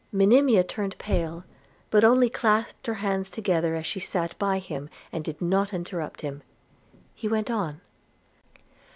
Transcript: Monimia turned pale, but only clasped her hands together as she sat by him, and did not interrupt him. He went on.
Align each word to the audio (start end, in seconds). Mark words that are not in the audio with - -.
Monimia 0.11 0.63
turned 0.63 0.97
pale, 0.97 1.43
but 1.91 2.03
only 2.03 2.27
clasped 2.27 2.87
her 2.87 2.95
hands 2.95 3.29
together 3.29 3.75
as 3.75 3.85
she 3.85 3.99
sat 3.99 4.35
by 4.39 4.57
him, 4.57 4.89
and 5.11 5.23
did 5.23 5.39
not 5.39 5.75
interrupt 5.75 6.21
him. 6.21 6.41
He 7.13 7.27
went 7.27 7.51
on. 7.51 7.81